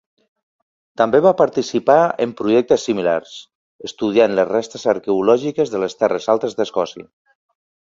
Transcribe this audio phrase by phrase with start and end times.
[1.01, 3.37] També va participar en projectes similars,
[3.91, 7.11] estudiant les restes arqueològiques de les terres altes d'Escòcia.